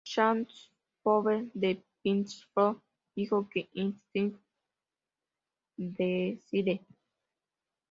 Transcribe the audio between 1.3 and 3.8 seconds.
de "Pitchfork" dijo que